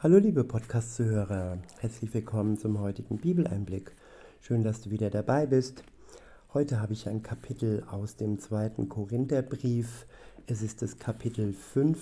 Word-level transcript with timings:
Hallo 0.00 0.18
liebe 0.18 0.44
Podcast-Zuhörer, 0.44 1.58
herzlich 1.80 2.14
willkommen 2.14 2.56
zum 2.56 2.78
heutigen 2.78 3.18
Bibeleinblick. 3.18 3.96
Schön, 4.40 4.62
dass 4.62 4.80
du 4.80 4.90
wieder 4.90 5.10
dabei 5.10 5.44
bist. 5.44 5.82
Heute 6.54 6.80
habe 6.80 6.92
ich 6.92 7.08
ein 7.08 7.24
Kapitel 7.24 7.82
aus 7.90 8.14
dem 8.14 8.38
zweiten 8.38 8.88
Korintherbrief. 8.88 10.06
Es 10.46 10.62
ist 10.62 10.82
das 10.82 11.00
Kapitel 11.00 11.52
5 11.52 11.98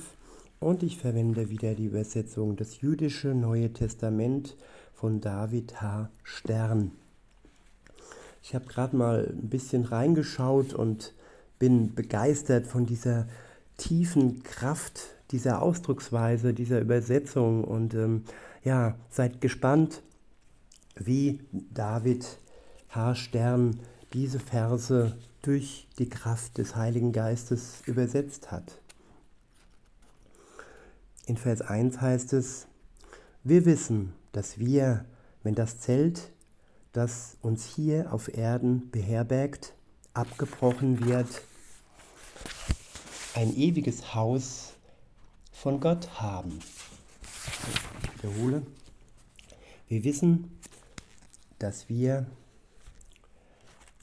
und 0.60 0.82
ich 0.82 0.98
verwende 0.98 1.48
wieder 1.48 1.74
die 1.74 1.86
Übersetzung 1.86 2.56
des 2.56 2.82
jüdische 2.82 3.28
Neue 3.28 3.72
Testament 3.72 4.58
von 4.92 5.22
David 5.22 5.80
H. 5.80 6.10
Stern. 6.22 6.92
Ich 8.42 8.54
habe 8.54 8.66
gerade 8.66 8.94
mal 8.94 9.26
ein 9.26 9.48
bisschen 9.48 9.86
reingeschaut 9.86 10.74
und 10.74 11.14
bin 11.58 11.94
begeistert 11.94 12.66
von 12.66 12.84
dieser 12.84 13.26
tiefen 13.78 14.42
Kraft 14.42 15.15
dieser 15.30 15.62
Ausdrucksweise, 15.62 16.54
dieser 16.54 16.80
Übersetzung. 16.80 17.64
Und 17.64 17.94
ähm, 17.94 18.24
ja, 18.64 18.96
seid 19.10 19.40
gespannt, 19.40 20.02
wie 20.96 21.40
David 21.72 22.38
H. 22.90 23.14
Stern 23.14 23.80
diese 24.12 24.38
Verse 24.38 25.16
durch 25.42 25.86
die 25.98 26.08
Kraft 26.08 26.58
des 26.58 26.76
Heiligen 26.76 27.12
Geistes 27.12 27.82
übersetzt 27.86 28.50
hat. 28.50 28.80
In 31.26 31.36
Vers 31.36 31.60
1 31.60 32.00
heißt 32.00 32.32
es, 32.32 32.66
wir 33.42 33.64
wissen, 33.64 34.12
dass 34.32 34.58
wir, 34.58 35.04
wenn 35.42 35.54
das 35.54 35.78
Zelt, 35.78 36.32
das 36.92 37.36
uns 37.42 37.64
hier 37.64 38.12
auf 38.12 38.32
Erden 38.34 38.90
beherbergt, 38.90 39.74
abgebrochen 40.14 41.04
wird, 41.06 41.28
ein 43.34 43.54
ewiges 43.56 44.14
Haus 44.14 44.65
von 45.56 45.80
Gott 45.80 46.20
haben. 46.20 46.58
Ich 48.02 48.22
wiederhole. 48.22 48.62
Wir 49.88 50.04
wissen, 50.04 50.60
dass 51.58 51.88
wir, 51.88 52.26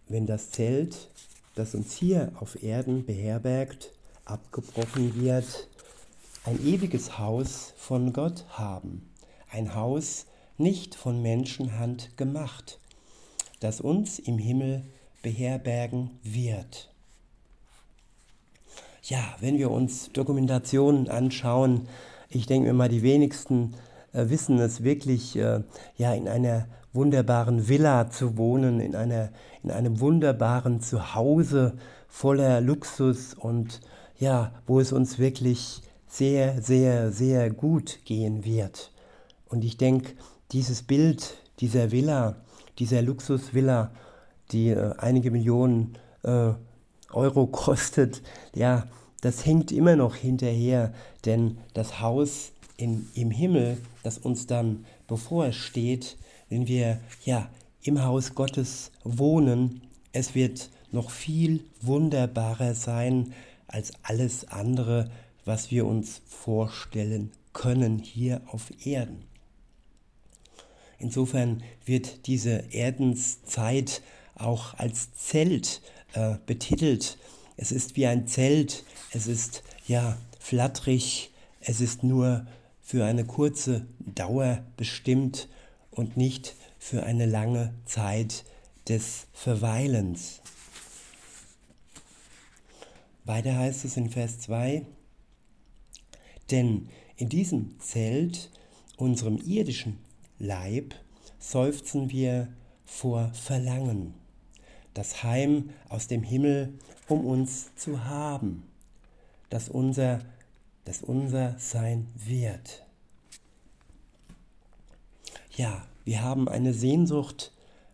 wenn 0.09 0.25
das 0.25 0.49
Zelt, 0.49 1.09
das 1.53 1.75
uns 1.75 1.95
hier 1.95 2.31
auf 2.39 2.63
Erden 2.63 3.05
beherbergt, 3.05 3.91
abgebrochen 4.25 5.15
wird, 5.21 5.69
ein 6.43 6.59
ewiges 6.65 7.19
Haus 7.19 7.73
von 7.77 8.13
Gott 8.13 8.45
haben. 8.49 9.07
Ein 9.51 9.75
Haus 9.75 10.25
nicht 10.57 10.95
von 10.95 11.21
Menschenhand 11.21 12.17
gemacht, 12.17 12.79
das 13.59 13.79
uns 13.79 14.17
im 14.17 14.39
Himmel 14.39 14.83
beherbergen 15.21 16.19
wird 16.23 16.92
ja, 19.03 19.19
wenn 19.39 19.57
wir 19.57 19.69
uns 19.69 20.11
Dokumentationen 20.13 21.09
anschauen, 21.09 21.87
ich 22.29 22.45
denke 22.45 22.67
mir 22.67 22.73
mal, 22.73 22.89
die 22.89 23.03
wenigsten 23.03 23.75
äh, 24.13 24.29
wissen 24.29 24.57
es 24.59 24.83
wirklich, 24.83 25.35
äh, 25.35 25.61
ja, 25.97 26.13
in 26.13 26.27
einer 26.27 26.67
wunderbaren 26.93 27.67
Villa 27.67 28.09
zu 28.09 28.37
wohnen, 28.37 28.79
in, 28.79 28.95
einer, 28.95 29.29
in 29.61 29.71
einem 29.71 29.99
wunderbaren 29.99 30.79
Zuhause 30.79 31.73
voller 32.07 32.61
Luxus 32.61 33.33
und 33.33 33.81
ja, 34.19 34.51
wo 34.67 34.79
es 34.79 34.93
uns 34.93 35.19
wirklich 35.19 35.81
sehr, 36.07 36.61
sehr, 36.61 37.11
sehr 37.11 37.49
gut 37.49 37.99
gehen 38.05 38.45
wird. 38.45 38.91
Und 39.49 39.65
ich 39.65 39.77
denke, 39.77 40.13
dieses 40.51 40.83
Bild 40.83 41.35
dieser 41.59 41.91
Villa, 41.91 42.37
dieser 42.79 43.01
Luxusvilla, 43.01 43.91
die 44.51 44.69
äh, 44.69 44.93
einige 44.97 45.31
Millionen 45.31 45.97
äh, 46.23 46.51
Euro 47.13 47.47
kostet, 47.47 48.21
ja, 48.53 48.87
das 49.21 49.45
hängt 49.45 49.71
immer 49.71 49.95
noch 49.95 50.15
hinterher, 50.15 50.93
denn 51.25 51.57
das 51.73 52.01
Haus 52.01 52.51
in, 52.77 53.07
im 53.13 53.31
Himmel, 53.31 53.77
das 54.03 54.17
uns 54.17 54.47
dann 54.47 54.85
bevorsteht, 55.07 56.17
wenn 56.49 56.67
wir 56.67 56.99
ja 57.23 57.49
im 57.83 58.03
Haus 58.03 58.35
Gottes 58.35 58.91
wohnen, 59.03 59.81
es 60.11 60.35
wird 60.35 60.69
noch 60.91 61.09
viel 61.09 61.63
wunderbarer 61.81 62.75
sein 62.75 63.33
als 63.67 63.93
alles 64.03 64.47
andere, 64.49 65.09
was 65.45 65.71
wir 65.71 65.85
uns 65.85 66.21
vorstellen 66.25 67.31
können 67.53 67.99
hier 67.99 68.41
auf 68.47 68.71
Erden. 68.85 69.23
Insofern 70.99 71.63
wird 71.85 72.27
diese 72.27 72.73
Erdenszeit 72.73 74.01
auch 74.35 74.73
als 74.75 75.13
Zelt 75.15 75.81
äh, 76.13 76.35
betitelt. 76.45 77.17
Es 77.57 77.71
ist 77.71 77.95
wie 77.95 78.07
ein 78.07 78.27
Zelt, 78.27 78.83
es 79.11 79.27
ist 79.27 79.63
ja 79.87 80.17
flatterig, 80.39 81.31
es 81.59 81.81
ist 81.81 82.03
nur 82.03 82.45
für 82.81 83.05
eine 83.05 83.25
kurze 83.25 83.85
Dauer 83.99 84.63
bestimmt 84.77 85.47
und 85.91 86.17
nicht 86.17 86.55
für 86.79 87.03
eine 87.03 87.25
lange 87.25 87.73
Zeit 87.85 88.43
des 88.87 89.27
Verweilens. 89.33 90.41
Weiter 93.25 93.55
heißt 93.55 93.85
es 93.85 93.95
in 93.95 94.09
Vers 94.09 94.39
2, 94.41 94.85
denn 96.51 96.89
in 97.15 97.29
diesem 97.29 97.79
Zelt, 97.79 98.51
unserem 98.97 99.37
irdischen 99.37 99.99
Leib, 100.39 100.93
seufzen 101.39 102.11
wir 102.11 102.49
vor 102.85 103.31
Verlangen 103.33 104.13
das 104.93 105.23
Heim 105.23 105.69
aus 105.89 106.07
dem 106.07 106.23
Himmel, 106.23 106.73
um 107.07 107.25
uns 107.25 107.73
zu 107.75 108.05
haben, 108.05 108.63
das 109.49 109.69
unser, 109.69 110.19
das 110.85 111.01
unser 111.01 111.57
sein 111.59 112.07
wird. 112.15 112.85
Ja, 115.55 115.85
wir 116.05 116.21
haben 116.21 116.49
eine 116.49 116.73
Sehnsucht 116.73 117.51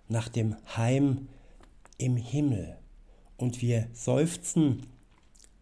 nach 0.08 0.30
dem 0.30 0.56
Heim 0.76 1.28
im 1.98 2.18
Himmel 2.18 2.78
und 3.38 3.62
wir 3.62 3.88
seufzen 3.94 4.84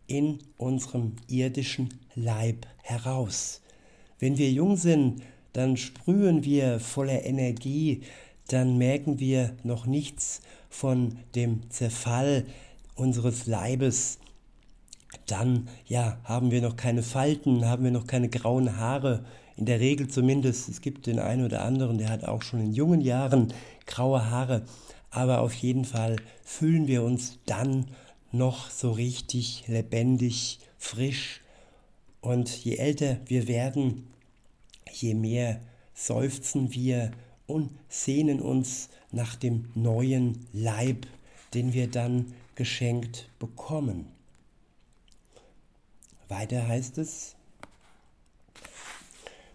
in 0.07 0.39
unserem 0.57 1.15
irdischen 1.27 1.89
Leib 2.15 2.65
heraus. 2.81 3.61
Wenn 4.19 4.37
wir 4.37 4.51
jung 4.51 4.77
sind, 4.77 5.21
dann 5.53 5.75
sprühen 5.75 6.43
wir 6.43 6.79
voller 6.79 7.23
Energie, 7.25 8.01
dann 8.47 8.77
merken 8.77 9.19
wir 9.19 9.55
noch 9.63 9.85
nichts 9.85 10.41
von 10.77 11.17
dem 11.33 11.71
Zerfall 11.71 12.45
unseres 12.93 13.47
Leibes. 13.47 14.19
Dann, 15.25 15.69
ja, 15.87 16.19
haben 16.23 16.51
wir 16.51 16.61
noch 16.61 16.75
keine 16.75 17.01
Falten, 17.01 17.65
haben 17.65 17.83
wir 17.83 17.89
noch 17.89 18.05
keine 18.05 18.29
grauen 18.29 18.77
Haare. 18.77 19.25
In 19.55 19.65
der 19.65 19.79
Regel 19.79 20.07
zumindest. 20.07 20.69
Es 20.69 20.81
gibt 20.81 21.07
den 21.07 21.17
einen 21.17 21.43
oder 21.43 21.63
anderen, 21.63 21.97
der 21.97 22.09
hat 22.09 22.25
auch 22.25 22.43
schon 22.43 22.59
in 22.59 22.73
jungen 22.73 23.01
Jahren 23.01 23.53
graue 23.87 24.29
Haare. 24.29 24.65
Aber 25.09 25.41
auf 25.41 25.55
jeden 25.55 25.83
Fall 25.83 26.17
fühlen 26.43 26.85
wir 26.85 27.01
uns 27.01 27.39
dann 27.47 27.87
noch 28.31 28.69
so 28.69 28.91
richtig 28.91 29.63
lebendig, 29.67 30.59
frisch. 30.77 31.41
Und 32.21 32.63
je 32.63 32.75
älter 32.75 33.17
wir 33.25 33.47
werden, 33.47 34.07
je 34.91 35.15
mehr 35.15 35.59
seufzen 35.95 36.71
wir 36.71 37.11
und 37.47 37.71
sehnen 37.89 38.41
uns 38.41 38.89
nach 39.11 39.35
dem 39.35 39.69
neuen 39.73 40.45
Leib, 40.53 41.07
den 41.53 41.73
wir 41.73 41.87
dann 41.87 42.33
geschenkt 42.55 43.29
bekommen. 43.39 44.07
Weiter 46.27 46.67
heißt 46.67 46.97
es, 46.97 47.35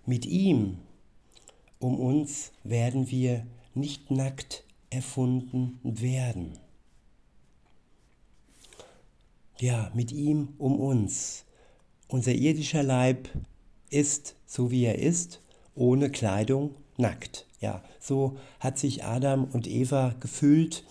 mit 0.06 0.26
ihm, 0.26 0.78
um 1.78 2.00
uns 2.00 2.52
werden 2.64 3.10
wir 3.10 3.47
nicht 3.75 4.10
nackt 4.10 4.64
erfunden 4.91 5.78
werden. 5.82 6.58
Ja, 9.58 9.92
mit 9.94 10.10
ihm 10.10 10.54
um 10.58 10.81
uns. 10.81 11.44
Unser 12.08 12.32
irdischer 12.32 12.82
Leib 12.82 13.28
ist, 13.91 14.34
so 14.44 14.70
wie 14.70 14.84
er 14.84 14.98
ist, 14.98 15.41
ohne 15.75 16.11
Kleidung, 16.11 16.75
nackt. 16.96 17.46
Ja, 17.62 17.81
so 18.00 18.37
hat 18.59 18.76
sich 18.76 19.05
Adam 19.05 19.44
und 19.44 19.69
Eva 19.69 20.17
gefühlt, 20.19 20.85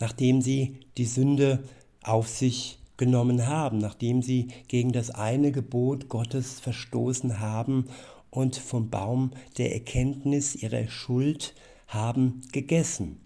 nachdem 0.00 0.40
sie 0.40 0.78
die 0.96 1.04
Sünde 1.04 1.62
auf 2.02 2.26
sich 2.26 2.78
genommen 2.96 3.46
haben, 3.46 3.76
nachdem 3.76 4.22
sie 4.22 4.48
gegen 4.68 4.92
das 4.92 5.10
eine 5.10 5.52
Gebot 5.52 6.08
Gottes 6.08 6.58
verstoßen 6.58 7.38
haben 7.38 7.88
und 8.30 8.56
vom 8.56 8.88
Baum 8.88 9.32
der 9.58 9.74
Erkenntnis 9.74 10.54
ihrer 10.54 10.88
Schuld 10.88 11.54
haben 11.86 12.40
gegessen. 12.52 13.20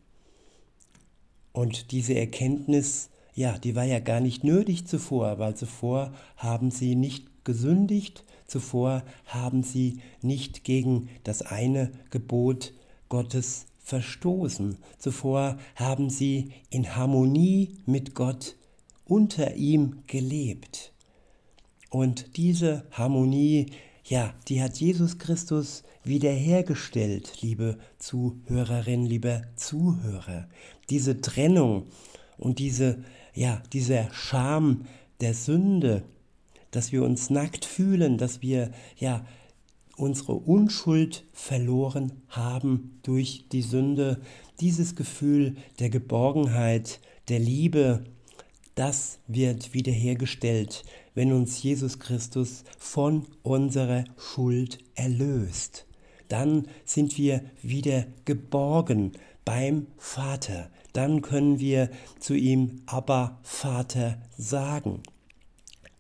Und 1.53 1.93
diese 1.93 2.17
Erkenntnis, 2.17 3.09
ja, 3.35 3.57
die 3.57 3.77
war 3.77 3.85
ja 3.85 4.01
gar 4.01 4.21
nicht 4.21 4.43
nötig 4.43 4.89
zuvor, 4.89 5.39
weil 5.39 5.55
zuvor 5.55 6.13
haben 6.37 6.73
sie 6.73 6.97
nicht 6.97 7.45
gesündigt, 7.45 8.25
Zuvor 8.47 9.03
haben 9.27 9.63
sie 9.63 10.01
nicht 10.23 10.65
gegen 10.65 11.09
das 11.25 11.43
eine 11.43 11.93
Gebot 12.11 12.73
Gottes 13.09 13.67
verstoßen. 13.79 14.79
Zuvor 14.99 15.59
haben 15.75 16.11
sie 16.11 16.53
in 16.71 16.97
Harmonie 16.97 17.79
mit 17.87 18.15
Gott 18.15 18.57
unter 19.05 19.55
ihm 19.55 20.03
gelebt. 20.07 20.93
Und 21.91 22.37
diese 22.37 22.85
Harmonie, 22.91 23.67
ja, 24.05 24.35
die 24.49 24.61
hat 24.63 24.77
Jesus 24.79 25.19
Christus 25.19 25.85
wiederhergestellt, 26.05 27.43
liebe 27.43 27.79
Zuhörerin, 27.99 29.07
liebe 29.07 29.43
Zuhörer. 29.57 30.49
Diese 30.91 31.21
Trennung 31.21 31.87
und 32.39 32.59
diese, 32.59 33.05
ja, 33.35 33.63
dieser 33.73 34.13
Scham 34.13 34.87
der 35.21 35.35
Sünde, 35.35 36.03
dass 36.71 36.93
wir 36.93 37.03
uns 37.03 37.31
nackt 37.31 37.65
fühlen, 37.65 38.19
dass 38.19 38.43
wir, 38.43 38.71
ja, 38.97 39.25
unsere 39.97 40.35
Unschuld 40.35 41.25
verloren 41.33 42.13
haben 42.29 42.99
durch 43.03 43.47
die 43.51 43.63
Sünde, 43.63 44.21
dieses 44.61 44.95
Gefühl 44.95 45.57
der 45.79 45.91
Geborgenheit, 45.91 47.01
der 47.29 47.39
Liebe, 47.39 48.05
das 48.75 49.19
wird 49.27 49.73
wiederhergestellt, 49.73 50.85
wenn 51.15 51.33
uns 51.33 51.63
Jesus 51.63 51.99
Christus 51.99 52.63
von 52.79 53.27
unserer 53.43 54.05
Schuld 54.19 54.79
erlöst. 54.95 55.87
Dann 56.29 56.69
sind 56.85 57.17
wir 57.17 57.43
wieder 57.63 58.07
geborgen 58.25 59.13
beim 59.45 59.87
Vater. 59.97 60.71
Dann 60.93 61.23
können 61.23 61.59
wir 61.59 61.89
zu 62.19 62.35
ihm 62.35 62.83
Abba 62.87 63.39
Vater 63.43 64.19
sagen. 64.37 65.03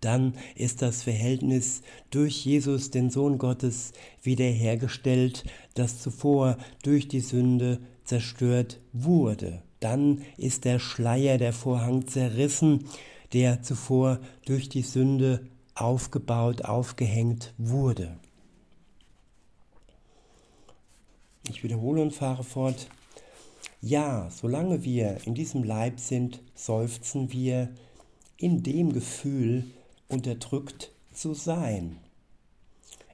Dann 0.06 0.34
ist 0.54 0.82
das 0.82 1.02
Verhältnis 1.02 1.82
durch 2.12 2.44
Jesus, 2.46 2.92
den 2.92 3.10
Sohn 3.10 3.38
Gottes, 3.38 3.90
wiederhergestellt, 4.22 5.42
das 5.74 6.00
zuvor 6.00 6.58
durch 6.84 7.08
die 7.08 7.18
Sünde 7.18 7.80
zerstört 8.04 8.78
wurde. 8.92 9.64
Dann 9.80 10.22
ist 10.36 10.64
der 10.64 10.78
Schleier, 10.78 11.38
der 11.38 11.52
Vorhang 11.52 12.06
zerrissen, 12.06 12.84
der 13.32 13.62
zuvor 13.62 14.20
durch 14.44 14.68
die 14.68 14.82
Sünde 14.82 15.44
aufgebaut, 15.74 16.64
aufgehängt 16.64 17.52
wurde. 17.58 18.16
Ich 21.48 21.64
wiederhole 21.64 22.00
und 22.00 22.12
fahre 22.12 22.44
fort. 22.44 22.86
Ja, 23.80 24.30
solange 24.30 24.84
wir 24.84 25.18
in 25.24 25.34
diesem 25.34 25.64
Leib 25.64 25.98
sind, 25.98 26.42
seufzen 26.54 27.32
wir 27.32 27.70
in 28.36 28.62
dem 28.62 28.92
Gefühl, 28.92 29.64
unterdrückt 30.08 30.92
zu 31.12 31.34
sein. 31.34 31.98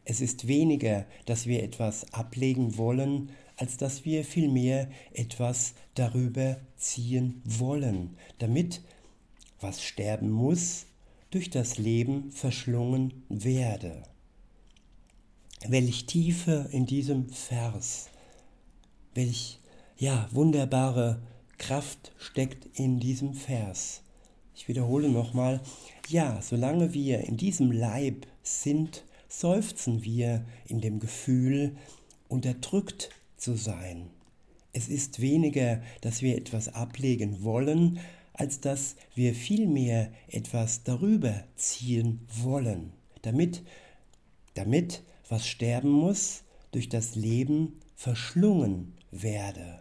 Es 0.04 0.20
ist 0.20 0.48
weniger, 0.48 1.06
dass 1.26 1.46
wir 1.46 1.62
etwas 1.62 2.12
ablegen 2.12 2.76
wollen, 2.76 3.30
als 3.56 3.76
dass 3.76 4.04
wir 4.04 4.24
vielmehr 4.24 4.90
etwas 5.12 5.74
darüber 5.94 6.58
ziehen 6.76 7.40
wollen, 7.44 8.16
damit, 8.38 8.80
was 9.60 9.82
sterben 9.82 10.30
muss, 10.30 10.86
durch 11.30 11.50
das 11.50 11.78
Leben 11.78 12.32
verschlungen 12.32 13.24
werde. 13.28 14.02
Welch 15.68 16.06
Tiefe 16.06 16.68
in 16.72 16.86
diesem 16.86 17.28
Vers, 17.28 18.08
welch 19.14 19.60
ja 19.96 20.28
wunderbare 20.32 21.22
Kraft 21.58 22.12
steckt 22.18 22.66
in 22.76 22.98
diesem 22.98 23.34
Vers. 23.34 24.01
Ich 24.62 24.69
wiederhole 24.69 25.09
nochmal, 25.09 25.61
ja, 26.06 26.41
solange 26.41 26.94
wir 26.94 27.19
in 27.23 27.37
diesem 27.37 27.73
Leib 27.73 28.29
sind, 28.44 29.03
seufzen 29.26 30.05
wir 30.05 30.44
in 30.69 30.81
dem 30.81 31.00
Gefühl, 31.00 31.75
unterdrückt 32.29 33.11
zu 33.37 33.56
sein. 33.56 34.09
Es 34.73 34.87
ist 34.87 35.20
weniger, 35.20 35.82
dass 36.00 36.23
wir 36.23 36.37
etwas 36.37 36.73
ablegen 36.73 37.43
wollen, 37.43 37.99
als 38.35 38.61
dass 38.61 38.94
wir 39.17 39.35
vielmehr 39.35 40.12
etwas 40.29 40.85
darüber 40.85 41.43
ziehen 41.56 42.20
wollen, 42.29 42.93
damit, 43.23 43.64
damit, 44.55 45.03
was 45.29 45.44
sterben 45.44 45.91
muss, 45.91 46.44
durch 46.70 46.88
das 46.88 47.17
Leben 47.17 47.81
verschlungen 47.97 48.94
werde. 49.11 49.81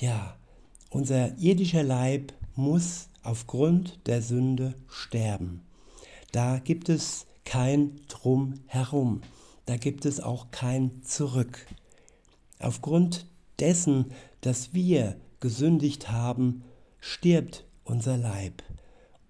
Ja, 0.00 0.38
unser 0.88 1.36
irdischer 1.36 1.82
Leib 1.82 2.32
muss 2.56 3.08
aufgrund 3.24 4.06
der 4.06 4.22
Sünde 4.22 4.74
sterben. 4.88 5.62
Da 6.32 6.58
gibt 6.58 6.88
es 6.88 7.26
kein 7.44 8.00
Drumherum, 8.08 9.22
da 9.66 9.76
gibt 9.76 10.06
es 10.06 10.20
auch 10.20 10.50
kein 10.50 11.02
Zurück. 11.02 11.66
Aufgrund 12.58 13.26
dessen, 13.58 14.12
dass 14.40 14.74
wir 14.74 15.16
gesündigt 15.40 16.10
haben, 16.10 16.62
stirbt 17.00 17.64
unser 17.84 18.16
Leib. 18.16 18.62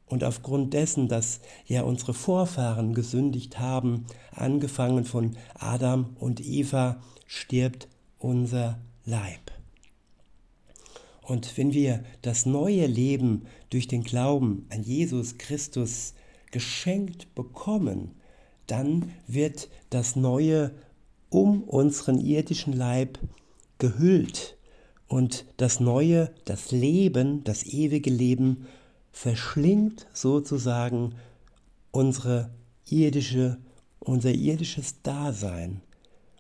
Und 0.07 0.23
aufgrund 0.23 0.75
dessen, 0.75 1.09
dass 1.09 1.41
ja 1.67 1.83
unsere 1.83 2.15
Vorfahren 2.15 2.95
gesündigt 2.95 3.59
haben, 3.59 4.07
angefangen 4.33 5.05
von 5.05 5.37
Adam 5.55 6.17
und 6.21 6.41
Eva, 6.41 7.01
stirbt 7.27 7.89
unser 8.19 8.79
Leib. 9.05 9.54
Und 11.27 11.57
wenn 11.57 11.73
wir 11.73 12.05
das 12.23 12.47
neue 12.47 12.87
Leben 12.87 13.47
durch 13.71 13.89
den 13.89 14.05
Glauben 14.05 14.67
an 14.71 14.83
Jesus 14.83 15.39
Christus 15.39 16.15
geschenkt 16.51 17.35
bekommen, 17.35 18.13
dann 18.67 19.11
wird 19.27 19.69
das 19.91 20.17
Neue 20.17 20.73
um 21.31 21.63
unseren 21.63 22.19
irdischen 22.21 22.73
Leib 22.73 23.19
gehüllt 23.79 24.57
und 25.09 25.45
das 25.57 25.81
Neue, 25.81 26.31
das 26.45 26.71
Leben, 26.71 27.45
das 27.45 27.65
ewige 27.65 28.11
Leben 28.11 28.67
verschlingt 29.13 30.07
sozusagen 30.13 31.15
unsere 31.91 32.51
irdische, 32.89 33.59
unser 34.01 34.33
irdisches 34.33 35.03
Dasein. 35.03 35.81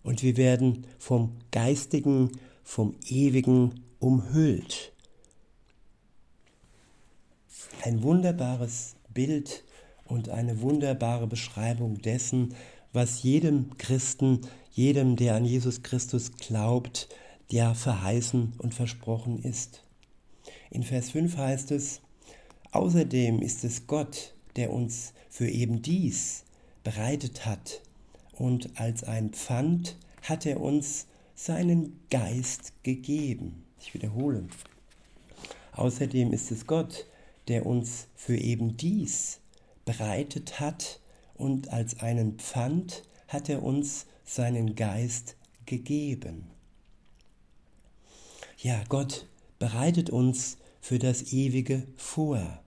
Und 0.02 0.22
wir 0.22 0.37
werden 0.37 0.87
vom 0.98 1.32
Geistigen, 1.50 2.32
vom 2.62 2.94
Ewigen 3.06 3.83
umhüllt. 4.04 4.92
Ein 7.82 8.02
wunderbares 8.02 8.96
Bild 9.14 9.64
und 10.04 10.28
eine 10.28 10.60
wunderbare 10.60 11.26
Beschreibung 11.26 12.02
dessen, 12.02 12.54
was 12.92 13.22
jedem 13.22 13.78
Christen, 13.78 14.42
jedem, 14.72 15.16
der 15.16 15.36
an 15.36 15.46
Jesus 15.46 15.82
Christus 15.82 16.32
glaubt, 16.32 17.08
der 17.50 17.74
verheißen 17.74 18.52
und 18.58 18.74
versprochen 18.74 19.42
ist. 19.42 19.84
In 20.70 20.82
Vers 20.82 21.10
5 21.10 21.38
heißt 21.38 21.70
es, 21.70 22.02
Außerdem 22.72 23.40
ist 23.40 23.64
es 23.64 23.86
Gott, 23.86 24.34
der 24.56 24.70
uns 24.70 25.14
für 25.30 25.48
eben 25.48 25.80
dies 25.80 26.44
bereitet 26.82 27.46
hat, 27.46 27.80
und 28.32 28.78
als 28.78 29.02
ein 29.02 29.30
Pfand 29.30 29.96
hat 30.20 30.44
er 30.44 30.61
uns 30.61 31.06
seinen 31.34 32.00
Geist 32.11 32.75
gegeben. 32.82 33.63
Ich 33.87 33.93
wiederhole. 33.93 34.45
Außerdem 35.73 36.33
ist 36.33 36.50
es 36.50 36.67
Gott, 36.67 37.07
der 37.49 37.67
uns 37.67 38.09
für 38.14 38.37
eben 38.37 38.79
dies 38.79 39.41
bereitet 39.85 40.59
hat 40.59 41.00
und 41.35 41.69
als 41.69 42.00
einen 42.00 42.38
Pfand 42.38 43.03
hat 43.29 43.50
er 43.50 43.62
uns 43.62 44.07
seinen 44.25 44.75
Geist 44.75 45.37
gegeben. 45.67 46.47
Ja, 48.57 48.83
Gott 48.88 49.26
bereitet 49.59 50.09
uns 50.09 50.57
für 50.81 50.99
das 50.99 51.35
Ewige 51.35 51.87
vor. 51.97 52.62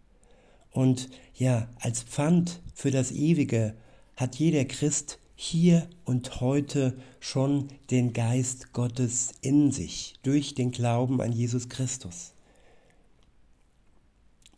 Und 0.70 1.10
ja, 1.34 1.68
als 1.80 2.04
Pfand 2.04 2.62
für 2.76 2.92
das 2.92 3.12
Ewige 3.12 3.76
hat 4.16 4.36
jeder 4.36 4.66
Christ 4.66 5.18
hier 5.40 5.88
und 6.04 6.42
heute 6.42 6.98
schon 7.20 7.68
den 7.92 8.12
Geist 8.12 8.74
Gottes 8.74 9.34
in 9.42 9.72
sich 9.72 10.16
durch 10.24 10.56
den 10.56 10.72
Glauben 10.72 11.22
an 11.22 11.32
Jesus 11.32 11.70
Christus. 11.70 12.34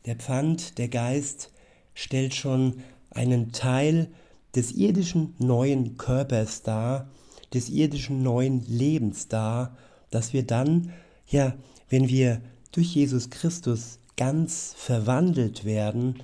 Der 0.06 0.16
Pfand, 0.16 0.78
der 0.78 0.88
Geist, 0.88 1.52
stellt 1.94 2.34
schon 2.34 2.78
einen 3.12 3.52
Teil 3.52 4.08
des 4.56 4.72
irdischen 4.72 5.36
neuen 5.38 5.98
Körpers 5.98 6.64
dar, 6.64 7.10
des 7.54 7.70
irdischen 7.70 8.24
neuen 8.24 8.66
Lebens 8.66 9.28
dar, 9.28 9.78
dass 10.12 10.32
wir 10.32 10.44
dann, 10.44 10.94
ja, 11.28 11.58
wenn 11.90 12.08
wir 12.08 12.42
durch 12.72 12.96
Jesus 12.96 13.30
Christus 13.30 14.00
ganz 14.16 14.74
verwandelt 14.78 15.66
werden 15.66 16.24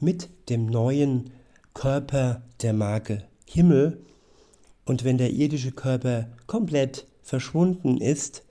mit 0.00 0.30
dem 0.48 0.66
neuen 0.66 1.30
Körper 1.74 2.42
der 2.60 2.72
Marke 2.72 3.22
Himmel 3.54 3.98
und 4.84 5.04
wenn 5.04 5.16
der 5.16 5.30
irdische 5.30 5.70
Körper 5.70 6.26
komplett 6.48 7.06
verschwunden 7.22 7.98
ist, 7.98 8.42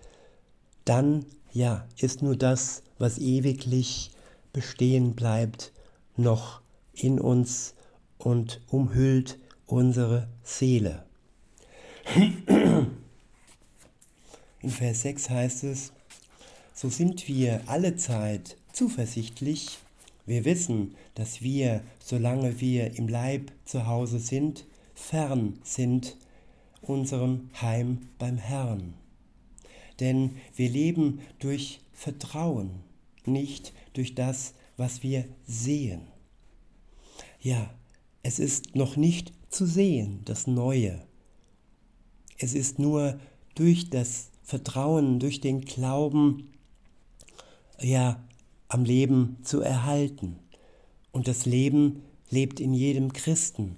dann 0.85 1.25
ja, 1.51 1.85
ist 1.97 2.21
nur 2.21 2.37
das, 2.37 2.83
was 2.99 3.17
ewiglich 3.17 4.11
bestehen 4.53 5.13
bleibt, 5.13 5.73
noch 6.15 6.61
in 6.93 7.19
uns 7.19 7.73
und 8.17 8.61
umhüllt 8.69 9.39
unsere 9.65 10.29
Seele. 10.41 11.03
In 14.61 14.69
Vers 14.69 15.01
6 15.01 15.29
heißt 15.29 15.65
es, 15.65 15.91
so 16.73 16.87
sind 16.87 17.27
wir 17.27 17.61
alle 17.65 17.97
Zeit 17.97 18.55
zuversichtlich. 18.71 19.79
Wir 20.25 20.45
wissen, 20.45 20.95
dass 21.15 21.41
wir, 21.41 21.81
solange 21.99 22.61
wir 22.61 22.97
im 22.97 23.09
Leib 23.09 23.51
zu 23.65 23.85
Hause 23.85 24.19
sind, 24.19 24.65
fern 25.03 25.59
sind 25.63 26.15
unserem 26.81 27.49
Heim 27.61 28.09
beim 28.17 28.37
Herrn. 28.37 28.93
Denn 29.99 30.37
wir 30.55 30.69
leben 30.69 31.19
durch 31.39 31.81
Vertrauen, 31.91 32.71
nicht 33.25 33.73
durch 33.93 34.15
das, 34.15 34.53
was 34.77 35.03
wir 35.03 35.25
sehen. 35.45 36.01
Ja, 37.41 37.73
es 38.23 38.39
ist 38.39 38.75
noch 38.75 38.95
nicht 38.95 39.33
zu 39.49 39.65
sehen, 39.65 40.21
das 40.25 40.47
Neue. 40.47 41.05
Es 42.37 42.53
ist 42.53 42.79
nur 42.79 43.19
durch 43.55 43.89
das 43.89 44.31
Vertrauen, 44.41 45.19
durch 45.19 45.41
den 45.41 45.61
Glauben, 45.61 46.53
ja, 47.79 48.23
am 48.69 48.85
Leben 48.85 49.37
zu 49.43 49.59
erhalten. 49.61 50.39
Und 51.11 51.27
das 51.27 51.45
Leben 51.45 52.03
lebt 52.29 52.59
in 52.59 52.73
jedem 52.73 53.13
Christen, 53.13 53.75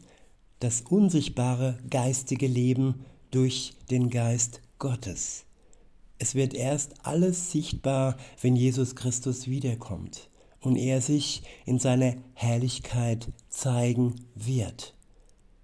das 0.60 0.82
unsichtbare 0.82 1.78
geistige 1.90 2.48
Leben 2.48 3.06
durch 3.32 3.74
den 3.90 4.10
Geist 4.10 4.62
Gottes. 4.80 5.46
Es 6.18 6.36
wird 6.36 6.54
erst 6.54 7.06
alles 7.06 7.52
sichtbar, 7.52 8.18
wenn 8.42 8.56
Jesus 8.56 8.96
Christus 8.96 9.48
wiederkommt 9.48 10.30
und 10.62 10.78
er 10.78 11.02
sich 11.02 11.44
in 11.66 11.80
seiner 11.80 12.16
Herrlichkeit 12.34 13.28
zeigen 13.50 14.16
wird. 14.34 14.94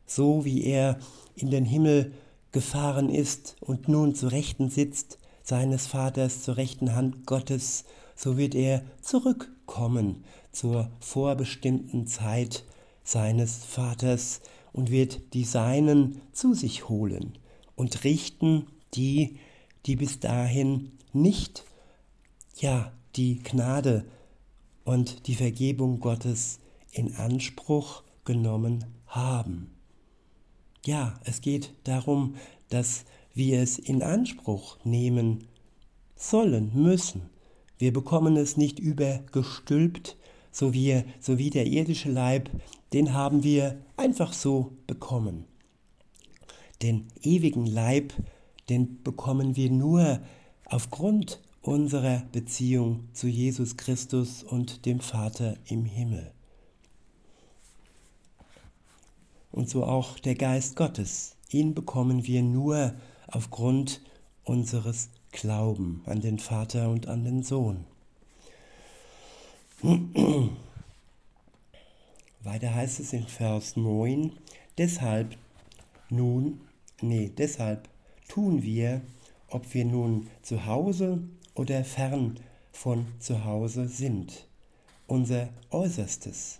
So 0.05 0.43
wie 0.45 0.63
er 0.63 0.99
in 1.35 1.49
den 1.49 1.65
Himmel 1.65 2.13
gefahren 2.51 3.09
ist 3.09 3.55
und 3.61 3.87
nun 3.87 4.13
zu 4.13 4.27
Rechten 4.27 4.69
sitzt, 4.69 5.17
seines 5.43 5.87
Vaters 5.87 6.43
zur 6.43 6.57
rechten 6.57 6.93
Hand 6.95 7.25
Gottes, 7.25 7.85
so 8.15 8.37
wird 8.37 8.53
er 8.53 8.83
zurückkommen 9.01 10.23
zur 10.51 10.91
vorbestimmten 10.99 12.07
Zeit 12.07 12.63
seines 13.03 13.63
Vaters 13.63 14.41
und 14.73 14.91
wird 14.91 15.33
die 15.33 15.43
Seinen 15.43 16.21
zu 16.31 16.53
sich 16.53 16.89
holen 16.89 17.37
und 17.75 18.03
richten 18.03 18.67
die, 18.93 19.37
die 19.85 19.95
bis 19.95 20.19
dahin 20.19 20.91
nicht, 21.13 21.63
ja, 22.57 22.91
die 23.15 23.39
Gnade 23.39 24.05
und 24.83 25.27
die 25.27 25.35
Vergebung 25.35 25.99
Gottes 25.99 26.59
in 26.91 27.15
Anspruch 27.15 28.03
genommen 28.25 28.85
haben. 29.07 29.71
Ja, 30.85 31.19
es 31.23 31.41
geht 31.41 31.73
darum, 31.83 32.35
dass 32.69 33.05
wir 33.33 33.61
es 33.61 33.77
in 33.77 34.01
Anspruch 34.03 34.77
nehmen 34.83 35.47
sollen, 36.15 36.71
müssen. 36.73 37.29
Wir 37.77 37.93
bekommen 37.93 38.37
es 38.37 38.57
nicht 38.57 38.79
übergestülpt, 38.79 40.17
so 40.51 40.73
wie, 40.73 41.49
der 41.49 41.65
irdische 41.67 42.11
Leib, 42.11 42.49
den 42.93 43.13
haben 43.13 43.43
wir 43.43 43.81
einfach 43.97 44.33
so 44.33 44.73
bekommen. 44.85 45.45
Den 46.81 47.07
ewigen 47.21 47.65
Leib, 47.65 48.13
den 48.69 49.01
bekommen 49.03 49.55
wir 49.55 49.71
nur 49.71 50.19
aufgrund 50.65 51.39
unserer 51.61 52.23
Beziehung 52.31 53.07
zu 53.13 53.27
Jesus 53.27 53.77
Christus 53.77 54.43
und 54.43 54.85
dem 54.85 54.99
Vater 54.99 55.55
im 55.67 55.85
Himmel. 55.85 56.31
Und 59.51 59.69
so 59.69 59.83
auch 59.83 60.17
der 60.19 60.35
Geist 60.35 60.75
Gottes. 60.75 61.35
Ihn 61.49 61.73
bekommen 61.73 62.25
wir 62.25 62.41
nur 62.41 62.93
aufgrund 63.27 64.01
unseres 64.43 65.09
Glauben 65.31 66.01
an 66.05 66.21
den 66.21 66.39
Vater 66.39 66.89
und 66.89 67.07
an 67.07 67.23
den 67.23 67.43
Sohn. 67.43 67.85
Weiter 72.43 72.75
heißt 72.75 72.99
es 72.99 73.13
in 73.13 73.25
Vers 73.25 73.75
9, 73.77 74.31
deshalb 74.77 75.35
nun, 76.09 76.61
nee, 77.01 77.31
deshalb 77.35 77.89
tun 78.27 78.61
wir, 78.61 79.01
ob 79.47 79.73
wir 79.73 79.85
nun 79.85 80.27
zu 80.43 80.67
Hause 80.67 81.23
oder 81.55 81.83
fern 81.83 82.39
von 82.71 83.07
zu 83.17 83.43
Hause 83.43 83.87
sind, 83.87 84.45
unser 85.07 85.49
Äußerstes, 85.71 86.59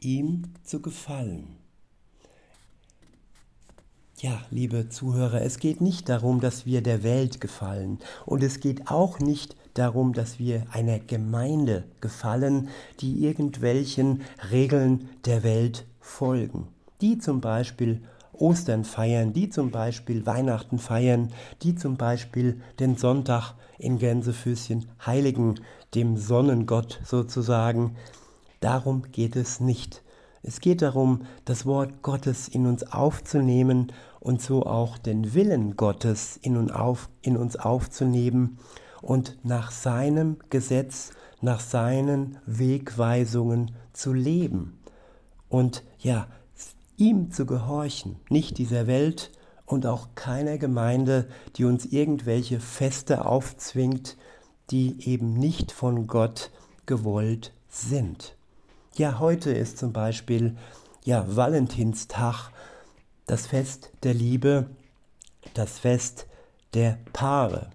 ihm 0.00 0.52
zu 0.64 0.82
gefallen. 0.82 1.46
Ja, 4.18 4.44
liebe 4.50 4.88
Zuhörer, 4.88 5.40
es 5.42 5.60
geht 5.60 5.80
nicht 5.80 6.08
darum, 6.08 6.40
dass 6.40 6.66
wir 6.66 6.80
der 6.80 7.04
Welt 7.04 7.40
gefallen 7.40 8.00
und 8.24 8.42
es 8.42 8.58
geht 8.58 8.90
auch 8.90 9.20
nicht 9.20 9.54
darum, 9.78 10.12
dass 10.12 10.38
wir 10.38 10.64
einer 10.70 10.98
Gemeinde 10.98 11.84
gefallen, 12.00 12.68
die 13.00 13.24
irgendwelchen 13.24 14.22
Regeln 14.50 15.08
der 15.24 15.42
Welt 15.42 15.86
folgen, 16.00 16.68
die 17.00 17.18
zum 17.18 17.40
Beispiel 17.40 18.02
Ostern 18.32 18.84
feiern, 18.84 19.32
die 19.32 19.48
zum 19.48 19.70
Beispiel 19.70 20.26
Weihnachten 20.26 20.78
feiern, 20.78 21.30
die 21.62 21.74
zum 21.74 21.96
Beispiel 21.96 22.60
den 22.78 22.96
Sonntag 22.96 23.54
in 23.78 23.98
Gänsefüßchen 23.98 24.86
heiligen, 25.04 25.60
dem 25.94 26.16
Sonnengott 26.16 27.00
sozusagen. 27.04 27.96
Darum 28.60 29.02
geht 29.12 29.36
es 29.36 29.60
nicht. 29.60 30.02
Es 30.42 30.60
geht 30.60 30.82
darum, 30.82 31.22
das 31.44 31.66
Wort 31.66 32.02
Gottes 32.02 32.48
in 32.48 32.66
uns 32.66 32.92
aufzunehmen 32.92 33.92
und 34.20 34.40
so 34.40 34.64
auch 34.64 34.96
den 34.98 35.34
Willen 35.34 35.76
Gottes 35.76 36.38
in 36.40 36.56
uns, 36.56 37.56
aufzunehmen 37.56 38.58
und 39.02 39.38
nach 39.44 39.70
seinem 39.70 40.38
Gesetz, 40.50 41.10
nach 41.40 41.60
seinen 41.60 42.38
Wegweisungen 42.46 43.72
zu 43.92 44.12
leben. 44.12 44.78
Und 45.48 45.82
ja, 45.98 46.28
ihm 46.96 47.30
zu 47.30 47.46
gehorchen, 47.46 48.16
nicht 48.30 48.58
dieser 48.58 48.86
Welt 48.86 49.30
und 49.66 49.86
auch 49.86 50.08
keiner 50.14 50.58
Gemeinde, 50.58 51.28
die 51.56 51.64
uns 51.64 51.86
irgendwelche 51.86 52.60
Feste 52.60 53.26
aufzwingt, 53.26 54.16
die 54.70 55.08
eben 55.08 55.34
nicht 55.34 55.72
von 55.72 56.06
Gott 56.06 56.50
gewollt 56.86 57.52
sind. 57.68 58.36
Ja, 58.94 59.18
heute 59.18 59.50
ist 59.50 59.78
zum 59.78 59.92
Beispiel 59.92 60.56
ja 61.04 61.24
Valentinstag, 61.28 62.50
das 63.26 63.46
Fest 63.46 63.90
der 64.02 64.14
Liebe, 64.14 64.70
das 65.54 65.78
Fest 65.78 66.26
der 66.74 66.98
Paare. 67.12 67.70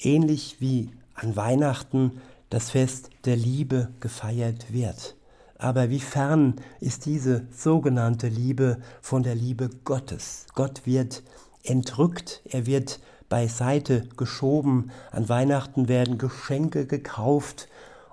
Ähnlich 0.00 0.56
wie 0.60 0.90
an 1.14 1.36
Weihnachten 1.36 2.20
das 2.50 2.70
Fest 2.70 3.10
der 3.24 3.36
Liebe 3.36 3.88
gefeiert 4.00 4.72
wird. 4.72 5.16
Aber 5.58 5.88
wie 5.90 6.00
fern 6.00 6.56
ist 6.80 7.06
diese 7.06 7.46
sogenannte 7.50 8.28
Liebe 8.28 8.78
von 9.00 9.22
der 9.22 9.34
Liebe 9.34 9.70
Gottes? 9.84 10.46
Gott 10.54 10.82
wird 10.84 11.22
entrückt, 11.62 12.42
er 12.44 12.66
wird 12.66 13.00
beiseite 13.28 14.06
geschoben, 14.16 14.90
an 15.10 15.28
Weihnachten 15.28 15.88
werden 15.88 16.18
Geschenke 16.18 16.86
gekauft 16.86 17.68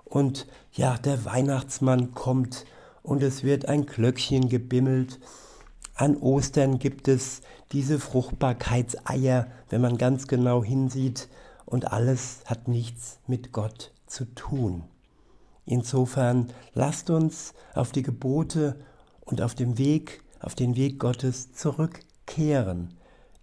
und 0.05 0.47
ja, 0.71 0.97
der 0.97 1.25
Weihnachtsmann 1.25 2.13
kommt 2.13 2.65
und 3.03 3.21
es 3.21 3.43
wird 3.43 3.67
ein 3.67 3.85
Glöckchen 3.85 4.49
gebimmelt. 4.49 5.19
An 5.95 6.17
Ostern 6.17 6.79
gibt 6.79 7.07
es 7.07 7.41
diese 7.71 7.99
Fruchtbarkeitseier, 7.99 9.47
wenn 9.69 9.81
man 9.81 9.97
ganz 9.97 10.27
genau 10.27 10.63
hinsieht, 10.63 11.27
und 11.65 11.91
alles 11.91 12.41
hat 12.45 12.67
nichts 12.67 13.19
mit 13.27 13.51
Gott 13.51 13.91
zu 14.07 14.25
tun. 14.25 14.83
Insofern 15.65 16.51
lasst 16.73 17.09
uns 17.09 17.53
auf 17.73 17.91
die 17.91 18.03
Gebote 18.03 18.75
und 19.21 19.41
auf 19.41 19.55
dem 19.55 19.77
Weg, 19.77 20.23
auf 20.39 20.55
den 20.55 20.75
Weg 20.75 20.99
Gottes 20.99 21.53
zurückkehren, 21.53 22.93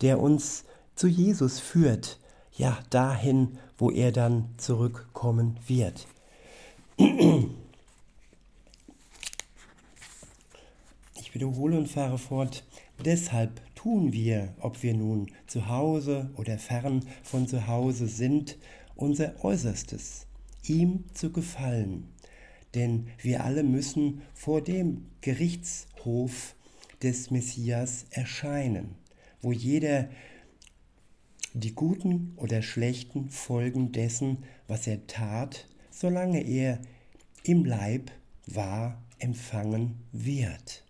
der 0.00 0.20
uns 0.20 0.64
zu 0.94 1.08
Jesus 1.08 1.60
führt, 1.60 2.18
ja 2.52 2.78
dahin, 2.90 3.58
wo 3.78 3.90
er 3.90 4.12
dann 4.12 4.50
zurückkommen 4.58 5.58
wird. 5.66 6.06
Ich 11.14 11.34
wiederhole 11.34 11.78
und 11.78 11.88
fahre 11.88 12.18
fort. 12.18 12.64
Deshalb 13.02 13.62
tun 13.80 14.12
wir, 14.12 14.52
ob 14.60 14.82
wir 14.82 14.92
nun 14.92 15.30
zu 15.46 15.68
Hause 15.68 16.28
oder 16.36 16.58
fern 16.58 17.02
von 17.22 17.48
zu 17.48 17.66
Hause 17.66 18.08
sind, 18.08 18.58
unser 18.94 19.42
Äußerstes 19.42 20.26
ihm 20.64 21.04
zu 21.14 21.32
gefallen. 21.32 22.04
Denn 22.74 23.06
wir 23.22 23.42
alle 23.42 23.62
müssen 23.62 24.20
vor 24.34 24.60
dem 24.60 25.06
Gerichtshof 25.22 26.54
des 27.02 27.30
Messias 27.30 28.04
erscheinen, 28.10 28.96
wo 29.40 29.50
jeder 29.50 30.10
die 31.54 31.74
guten 31.74 32.34
oder 32.36 32.60
schlechten 32.60 33.30
Folgen 33.30 33.92
dessen, 33.92 34.44
was 34.68 34.86
er 34.86 35.06
tat, 35.06 35.66
solange 35.90 36.42
er 36.42 36.80
im 37.44 37.64
Leib 37.64 38.10
war, 38.46 39.00
empfangen 39.18 40.00
wird. 40.12 40.84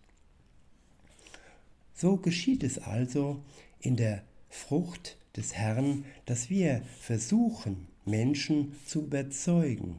So 2.00 2.16
geschieht 2.16 2.64
es 2.64 2.78
also 2.78 3.42
in 3.78 3.97
der 3.97 4.23
Frucht 4.49 5.19
des 5.37 5.52
Herrn, 5.52 6.07
dass 6.25 6.49
wir 6.49 6.80
versuchen, 6.99 7.88
Menschen 8.07 8.75
zu 8.87 9.00
überzeugen. 9.02 9.97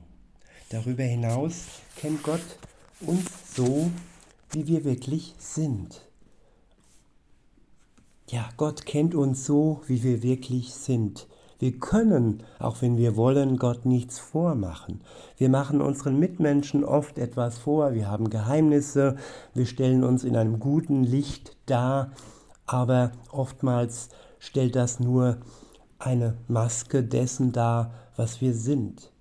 Darüber 0.69 1.03
hinaus 1.03 1.65
kennt 1.97 2.23
Gott 2.23 2.41
uns 3.01 3.29
so, 3.55 3.91
wie 4.49 4.65
wir 4.65 4.83
wirklich 4.83 5.35
sind. 5.37 6.01
Gott 8.61 8.85
kennt 8.85 9.15
uns 9.15 9.45
so, 9.45 9.81
wie 9.87 10.03
wir 10.03 10.21
wirklich 10.21 10.73
sind. 10.73 11.27
Wir 11.57 11.79
können, 11.79 12.43
auch 12.59 12.83
wenn 12.83 12.97
wir 12.97 13.15
wollen, 13.15 13.57
Gott 13.57 13.85
nichts 13.85 14.19
vormachen. 14.19 15.01
Wir 15.37 15.49
machen 15.49 15.81
unseren 15.81 16.19
Mitmenschen 16.19 16.83
oft 16.83 17.17
etwas 17.17 17.57
vor, 17.57 17.93
wir 17.93 18.07
haben 18.07 18.29
Geheimnisse, 18.29 19.17
wir 19.53 19.65
stellen 19.65 20.03
uns 20.03 20.23
in 20.23 20.35
einem 20.35 20.59
guten 20.59 21.03
Licht 21.03 21.57
dar, 21.71 22.11
aber 22.65 23.13
oftmals 23.31 24.09
stellt 24.39 24.75
das 24.75 24.99
nur 24.99 25.37
eine 25.99 26.37
Maske 26.47 27.03
dessen 27.03 27.51
dar, 27.51 27.93
was 28.15 28.41
wir 28.41 28.53
sind. 28.53 29.11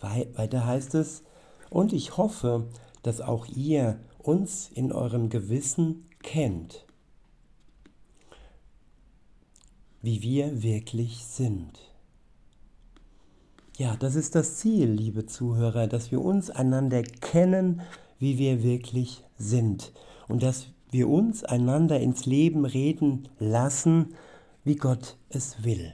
Weiter 0.00 0.66
heißt 0.66 0.94
es, 0.94 1.22
und 1.70 1.92
ich 1.92 2.16
hoffe, 2.16 2.68
dass 3.02 3.20
auch 3.20 3.46
ihr 3.46 3.98
uns 4.18 4.68
in 4.68 4.92
eurem 4.92 5.28
Gewissen 5.28 6.08
kennt, 6.22 6.86
wie 10.02 10.22
wir 10.22 10.62
wirklich 10.62 11.24
sind. 11.24 11.78
Ja, 13.76 13.96
das 13.96 14.16
ist 14.16 14.34
das 14.34 14.56
Ziel, 14.56 14.90
liebe 14.90 15.26
Zuhörer, 15.26 15.86
dass 15.86 16.10
wir 16.10 16.20
uns 16.20 16.50
einander 16.50 17.02
kennen, 17.02 17.80
wie 18.18 18.38
wir 18.38 18.62
wirklich 18.62 19.24
sind 19.38 19.92
und 20.28 20.42
dass 20.42 20.66
wir 20.92 21.08
uns 21.08 21.42
einander 21.42 21.98
ins 21.98 22.26
Leben 22.26 22.64
reden 22.64 23.28
lassen, 23.40 24.14
wie 24.62 24.76
Gott 24.76 25.16
es 25.30 25.64
will. 25.64 25.92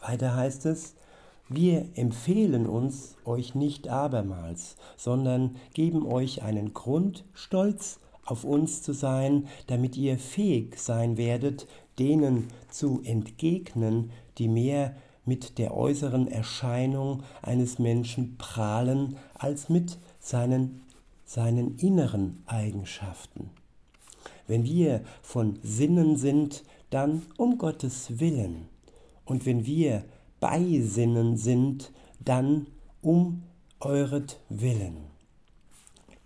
Weiter 0.00 0.34
heißt 0.34 0.64
es, 0.66 0.94
wir 1.50 1.86
empfehlen 1.94 2.66
uns 2.66 3.16
euch 3.24 3.54
nicht 3.54 3.88
abermals, 3.88 4.76
sondern 4.96 5.56
geben 5.74 6.06
euch 6.06 6.42
einen 6.42 6.72
Grund, 6.72 7.24
stolz 7.34 8.00
auf 8.24 8.44
uns 8.44 8.82
zu 8.82 8.92
sein, 8.92 9.48
damit 9.66 9.96
ihr 9.96 10.18
fähig 10.18 10.78
sein 10.78 11.16
werdet, 11.16 11.66
denen 11.98 12.48
zu 12.70 13.00
entgegnen, 13.02 14.10
die 14.36 14.48
mehr 14.48 14.94
mit 15.24 15.58
der 15.58 15.76
äußeren 15.76 16.28
Erscheinung 16.28 17.22
eines 17.42 17.78
Menschen 17.78 18.36
prahlen, 18.38 19.16
als 19.34 19.68
mit 19.68 19.98
seinen, 20.20 20.82
seinen 21.28 21.76
inneren 21.76 22.42
Eigenschaften. 22.46 23.50
Wenn 24.46 24.64
wir 24.64 25.02
von 25.20 25.58
Sinnen 25.62 26.16
sind, 26.16 26.64
dann 26.88 27.20
um 27.36 27.58
Gottes 27.58 28.18
Willen. 28.18 28.66
Und 29.26 29.44
wenn 29.44 29.66
wir 29.66 30.04
bei 30.40 30.80
Sinnen 30.80 31.36
sind, 31.36 31.92
dann 32.18 32.66
um 33.02 33.42
euretwillen. 33.80 34.96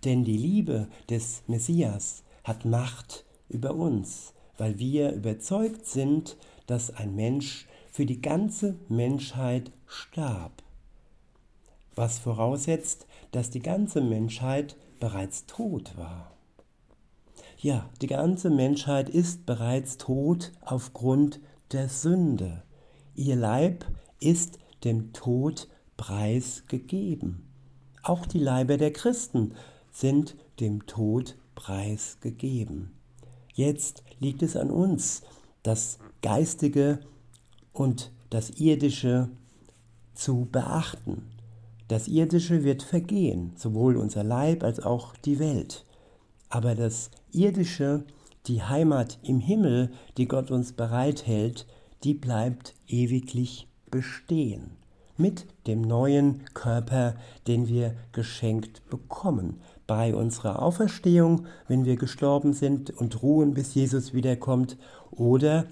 Denn 0.05 0.23
die 0.23 0.37
Liebe 0.37 0.87
des 1.09 1.43
Messias 1.47 2.23
hat 2.45 2.63
Macht 2.63 3.25
über 3.49 3.75
uns, 3.75 4.33
weil 4.57 4.79
wir 4.79 5.11
überzeugt 5.11 5.85
sind, 5.85 6.37
dass 6.65 6.95
ein 6.95 7.13
Mensch 7.13 7.67
für 7.91 8.05
die 8.05 8.21
ganze 8.21 8.75
Menschheit 8.87 9.69
starb. 9.85 10.63
Was 11.93 12.19
voraussetzt, 12.19 13.05
dass 13.33 13.49
die 13.49 13.61
ganze 13.61 13.99
Menschheit 14.01 14.77
bereits 15.03 15.45
tot 15.47 15.97
war. 15.97 16.31
Ja, 17.57 17.89
die 18.01 18.07
ganze 18.07 18.49
Menschheit 18.49 19.09
ist 19.09 19.45
bereits 19.45 19.97
tot 19.97 20.53
aufgrund 20.61 21.41
der 21.73 21.89
Sünde. 21.89 22.63
Ihr 23.13 23.35
Leib 23.35 23.83
ist 24.21 24.59
dem 24.85 25.11
Tod 25.11 25.67
preisgegeben. 25.97 27.49
Auch 28.01 28.25
die 28.25 28.39
Leiber 28.39 28.77
der 28.77 28.93
Christen 28.93 29.55
sind 29.91 30.37
dem 30.61 30.85
Tod 30.85 31.35
preisgegeben. 31.53 32.93
Jetzt 33.53 34.03
liegt 34.19 34.41
es 34.41 34.55
an 34.55 34.71
uns, 34.71 35.23
das 35.63 35.99
Geistige 36.21 37.01
und 37.73 38.13
das 38.29 38.51
Irdische 38.51 39.29
zu 40.13 40.47
beachten. 40.49 41.29
Das 41.87 42.07
Irdische 42.07 42.63
wird 42.63 42.83
vergehen, 42.83 43.51
sowohl 43.55 43.97
unser 43.97 44.23
Leib 44.23 44.63
als 44.63 44.79
auch 44.79 45.15
die 45.17 45.39
Welt. 45.39 45.85
Aber 46.49 46.75
das 46.75 47.11
Irdische, 47.31 48.05
die 48.47 48.63
Heimat 48.63 49.19
im 49.23 49.39
Himmel, 49.39 49.91
die 50.17 50.27
Gott 50.27 50.51
uns 50.51 50.73
bereithält, 50.73 51.65
die 52.03 52.13
bleibt 52.13 52.73
ewiglich 52.87 53.67
bestehen 53.89 54.77
mit 55.17 55.45
dem 55.67 55.81
neuen 55.81 56.41
Körper, 56.53 57.15
den 57.47 57.67
wir 57.67 57.95
geschenkt 58.11 58.87
bekommen. 58.89 59.61
Bei 59.85 60.15
unserer 60.15 60.61
Auferstehung, 60.61 61.45
wenn 61.67 61.85
wir 61.85 61.97
gestorben 61.97 62.53
sind 62.53 62.89
und 62.89 63.21
ruhen, 63.21 63.53
bis 63.53 63.75
Jesus 63.75 64.13
wiederkommt, 64.13 64.77
oder 65.11 65.65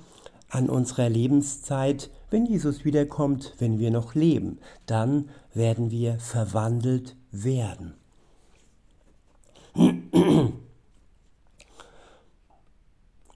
an 0.50 0.69
unserer 0.69 1.10
Lebenszeit, 1.10 2.12
wenn 2.30 2.45
Jesus 2.45 2.86
wiederkommt, 2.86 3.56
wenn 3.58 3.80
wir 3.80 3.89
noch 3.89 4.15
leben, 4.15 4.60
dann 4.86 5.30
werden 5.54 5.92
wir 5.92 6.20
verwandelt 6.20 7.16
werden. 7.32 7.96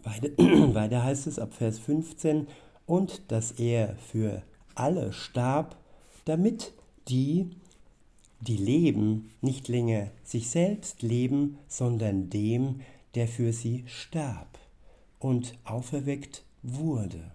Weiter 0.04 1.04
heißt 1.04 1.28
es 1.28 1.40
ab 1.40 1.54
Vers 1.54 1.80
15, 1.80 2.48
und 2.86 3.32
dass 3.32 3.52
er 3.52 3.96
für 3.96 4.44
alle 4.76 5.14
starb, 5.14 5.76
damit 6.26 6.74
die, 7.08 7.50
die 8.42 8.58
leben, 8.58 9.32
nicht 9.42 9.68
länger 9.68 10.12
sich 10.24 10.50
selbst 10.50 11.02
leben, 11.02 11.58
sondern 11.68 12.30
dem, 12.30 12.82
der 13.16 13.28
für 13.28 13.54
sie 13.54 13.84
starb 13.88 14.60
und 15.20 15.58
auferweckt 15.64 16.44
wurde. 16.62 17.32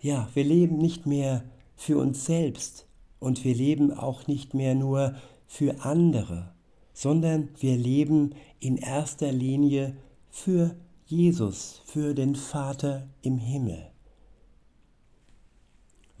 Ja, 0.00 0.28
wir 0.34 0.44
leben 0.44 0.78
nicht 0.78 1.06
mehr 1.06 1.44
für 1.76 1.98
uns 1.98 2.24
selbst 2.24 2.86
und 3.20 3.44
wir 3.44 3.54
leben 3.54 3.92
auch 3.92 4.26
nicht 4.26 4.54
mehr 4.54 4.74
nur 4.74 5.14
für 5.46 5.84
andere, 5.84 6.52
sondern 6.92 7.50
wir 7.60 7.76
leben 7.76 8.34
in 8.58 8.76
erster 8.76 9.30
Linie 9.30 9.96
für 10.30 10.74
Jesus, 11.06 11.82
für 11.84 12.14
den 12.14 12.34
Vater 12.34 13.08
im 13.22 13.38
Himmel 13.38 13.90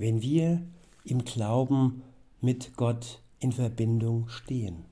wenn 0.00 0.22
wir 0.22 0.62
im 1.04 1.26
Glauben 1.26 2.02
mit 2.40 2.74
Gott 2.74 3.20
in 3.38 3.52
Verbindung 3.52 4.30
stehen. 4.30 4.86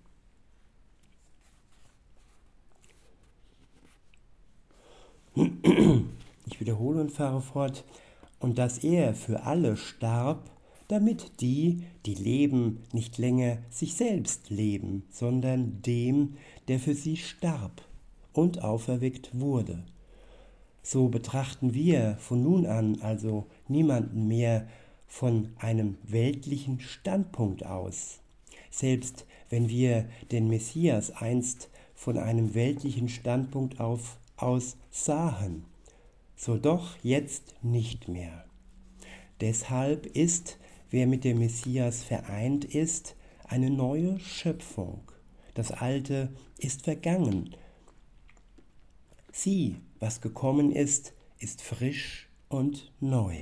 Ich 5.35 6.61
wiederhole 6.61 7.01
und 7.01 7.11
fahre 7.11 7.40
fort, 7.40 7.85
und 8.38 8.59
dass 8.59 8.85
er 8.85 9.14
für 9.14 9.44
alle 9.44 9.79
starb, 9.79 10.51
damit 10.88 11.40
die, 11.40 11.85
die 12.07 12.14
leben, 12.14 12.83
nicht 12.92 13.18
länger 13.18 13.59
sich 13.70 13.94
selbst 13.94 14.51
leben, 14.51 15.05
sondern 15.11 15.83
dem, 15.83 16.35
der 16.66 16.81
für 16.81 16.94
sie 16.94 17.16
starb 17.16 17.83
und 18.33 18.62
auferweckt 18.62 19.38
wurde. 19.38 19.85
So 20.83 21.09
betrachten 21.09 21.74
wir 21.74 22.16
von 22.18 22.42
nun 22.42 22.66
an 22.66 23.01
also 23.03 23.46
niemanden 23.68 24.27
mehr 24.27 24.66
von 25.07 25.51
einem 25.59 25.98
weltlichen 26.03 26.81
Standpunkt 26.81 27.64
aus. 27.66 28.20
Selbst 28.70 29.27
wenn 29.51 29.68
wir 29.68 30.09
den 30.31 30.48
Messias 30.48 31.11
einst 31.11 31.68
von 31.94 32.16
einem 32.16 32.55
weltlichen 32.55 33.09
Standpunkt 33.09 33.81
auf, 33.81 34.18
aus 34.37 34.77
sahen, 34.90 35.64
so 36.37 36.57
doch 36.57 36.96
jetzt 37.03 37.55
nicht 37.62 38.09
mehr. 38.09 38.44
Deshalb 39.40 40.07
ist, 40.07 40.59
wer 40.90 41.07
mit 41.07 41.24
dem 41.24 41.38
Messias 41.38 42.03
vereint 42.03 42.64
ist, 42.64 43.16
eine 43.44 43.70
neue 43.70 44.18
Schöpfung. 44.20 45.01
Das 45.55 45.72
Alte 45.72 46.33
ist 46.59 46.83
vergangen. 46.83 47.55
Sieh, 49.33 49.77
was 49.98 50.20
gekommen 50.20 50.72
ist, 50.72 51.12
ist 51.38 51.62
frisch 51.62 52.29
und 52.48 52.92
neu. 53.01 53.37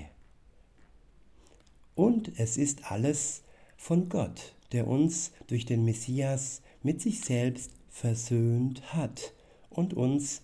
Und 1.94 2.38
es 2.38 2.56
ist 2.56 2.90
alles 2.90 3.42
von 3.76 4.08
Gott, 4.08 4.54
der 4.72 4.86
uns 4.86 5.32
durch 5.46 5.64
den 5.64 5.84
Messias 5.84 6.62
mit 6.82 7.00
sich 7.00 7.20
selbst 7.20 7.72
versöhnt 7.88 8.92
hat 8.92 9.32
und 9.70 9.94
uns 9.94 10.42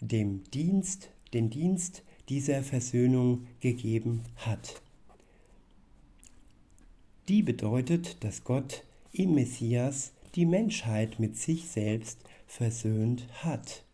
dem 0.00 0.44
Dienst, 0.50 1.10
den 1.32 1.50
Dienst 1.50 2.02
dieser 2.28 2.62
Versöhnung 2.62 3.46
gegeben 3.60 4.22
hat. 4.36 4.80
Die 7.28 7.42
bedeutet, 7.42 8.24
dass 8.24 8.42
Gott 8.42 8.82
im 9.12 9.34
Messias 9.34 10.12
die 10.34 10.46
Menschheit 10.46 11.20
mit 11.20 11.36
sich 11.36 11.68
selbst 11.68 12.18
versöhnt 12.46 13.26
hat, 13.44 13.84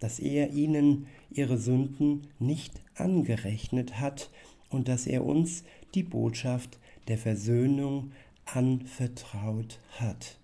dass 0.00 0.18
er 0.18 0.50
ihnen 0.50 1.06
ihre 1.30 1.56
Sünden 1.56 2.28
nicht 2.38 2.74
angerechnet 2.94 4.00
hat 4.00 4.30
und 4.68 4.88
dass 4.88 5.06
er 5.06 5.24
uns 5.24 5.64
die 5.94 6.02
Botschaft 6.02 6.78
der 7.08 7.16
Versöhnung 7.16 8.12
anvertraut 8.44 9.78
hat. 9.98 10.38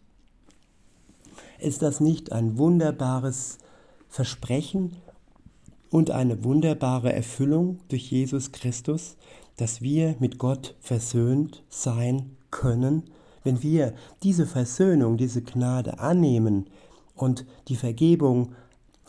Ist 1.59 1.83
das 1.83 2.01
nicht 2.01 2.33
ein 2.33 2.57
wunderbares 2.57 3.59
Versprechen 4.09 4.97
und 5.91 6.11
eine 6.11 6.43
wunderbare 6.43 7.13
Erfüllung 7.13 7.81
durch 7.89 8.11
Jesus 8.11 8.53
Christus, 8.53 9.17
dass 9.61 9.83
wir 9.83 10.17
mit 10.21 10.39
Gott 10.39 10.75
versöhnt 10.81 11.63
sein 11.69 12.35
können, 12.51 13.11
wenn 13.45 13.63
wir 13.63 13.93
diese 14.23 14.47
Versöhnung, 14.47 15.19
diese 15.19 15.43
Gnade 15.43 15.99
annehmen 15.99 16.71
und 17.15 17.45
die 17.69 17.77
Vergebung 17.77 18.55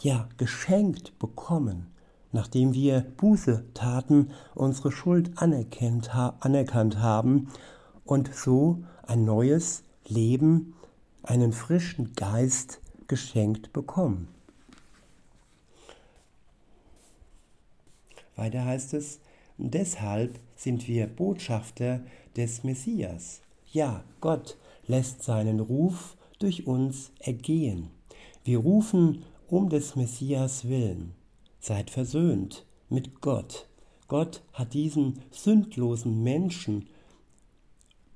ja 0.02 0.28
geschenkt 0.36 1.18
bekommen, 1.20 1.88
nachdem 2.34 2.74
wir 2.74 3.00
Buße 3.16 3.64
taten, 3.74 4.32
unsere 4.54 4.92
Schuld 4.92 5.32
anerkannt, 5.38 6.14
anerkannt 6.14 7.00
haben 7.00 7.48
und 8.04 8.36
so 8.36 8.84
ein 9.08 9.24
neues 9.24 9.84
Leben, 10.06 10.74
einen 11.24 11.54
frischen 11.54 12.14
Geist 12.16 12.82
geschenkt 13.08 13.72
bekommen. 13.72 14.28
Weiter 18.36 18.66
heißt 18.66 18.94
es, 18.96 19.20
deshalb 19.70 20.40
sind 20.56 20.88
wir 20.88 21.06
Botschafter 21.08 22.02
des 22.36 22.64
Messias. 22.64 23.42
Ja, 23.72 24.04
Gott 24.20 24.58
lässt 24.88 25.24
seinen 25.24 25.60
Ruf 25.60 26.18
durch 26.40 26.66
uns 26.66 27.12
ergehen. 27.20 27.90
Wir 28.44 28.58
rufen 28.58 29.24
um 29.48 29.70
des 29.70 29.96
Messias 29.96 30.68
willen. 30.68 31.14
Seid 31.60 31.90
versöhnt 31.90 32.66
mit 32.90 33.22
Gott. 33.22 33.68
Gott 34.08 34.42
hat 34.54 34.74
diesen 34.74 35.20
sündlosen 35.30 36.24
Menschen 36.24 36.90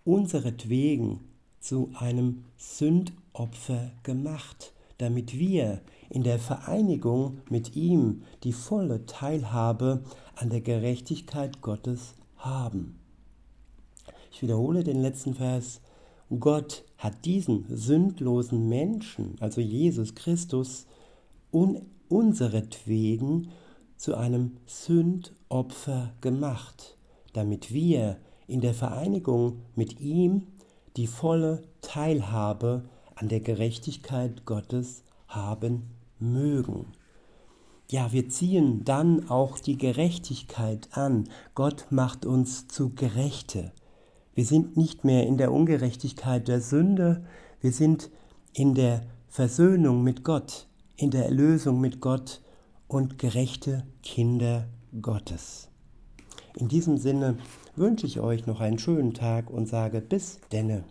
unseretwegen 0.03 1.19
zu 1.60 1.91
einem 1.95 2.45
Sündopfer 2.58 3.91
gemacht, 4.03 4.73
damit 4.97 5.38
wir 5.38 5.81
in 6.10 6.23
der 6.23 6.39
Vereinigung 6.39 7.39
mit 7.49 7.75
ihm 7.75 8.23
die 8.43 8.53
volle 8.53 9.05
Teilhabe 9.05 10.03
an 10.35 10.49
der 10.49 10.61
Gerechtigkeit 10.61 11.61
Gottes 11.61 12.15
haben. 12.37 12.99
Ich 14.31 14.41
wiederhole 14.41 14.83
den 14.83 15.01
letzten 15.01 15.33
Vers. 15.33 15.81
Gott 16.39 16.83
hat 16.97 17.25
diesen 17.25 17.65
sündlosen 17.69 18.67
Menschen, 18.67 19.35
also 19.39 19.61
Jesus 19.61 20.15
Christus, 20.15 20.87
un 21.51 21.81
unseretwegen 22.09 23.49
zu 23.97 24.15
einem 24.15 24.57
Sündopfer 24.65 26.13
gemacht, 26.21 26.97
damit 27.33 27.73
wir 27.73 28.17
in 28.47 28.61
der 28.61 28.73
Vereinigung 28.73 29.61
mit 29.75 29.99
ihm 29.99 30.47
die 30.97 31.07
volle 31.07 31.63
Teilhabe 31.81 32.83
an 33.15 33.29
der 33.29 33.39
Gerechtigkeit 33.39 34.45
Gottes 34.45 35.03
haben 35.27 35.83
mögen. 36.19 36.87
Ja, 37.87 38.11
wir 38.11 38.29
ziehen 38.29 38.83
dann 38.83 39.29
auch 39.29 39.59
die 39.59 39.77
Gerechtigkeit 39.77 40.89
an. 40.91 41.29
Gott 41.53 41.85
macht 41.91 42.25
uns 42.25 42.67
zu 42.67 42.95
Gerechte. 42.95 43.71
Wir 44.33 44.45
sind 44.45 44.75
nicht 44.75 45.05
mehr 45.05 45.27
in 45.27 45.37
der 45.37 45.51
Ungerechtigkeit 45.51 46.47
der 46.47 46.61
Sünde, 46.61 47.25
wir 47.61 47.71
sind 47.71 48.09
in 48.53 48.75
der 48.75 49.01
Versöhnung 49.27 50.03
mit 50.03 50.23
Gott, 50.23 50.67
in 50.97 51.11
der 51.11 51.25
Erlösung 51.25 51.79
mit 51.79 52.01
Gott 52.01 52.41
und 52.87 53.17
gerechte 53.17 53.85
Kinder 54.03 54.67
Gottes. 55.01 55.69
In 56.57 56.67
diesem 56.67 56.97
Sinne 56.97 57.37
wünsche 57.75 58.07
ich 58.07 58.19
euch 58.19 58.45
noch 58.45 58.61
einen 58.61 58.79
schönen 58.79 59.13
Tag 59.13 59.49
und 59.49 59.67
sage 59.67 60.01
bis 60.01 60.39
denne. 60.51 60.83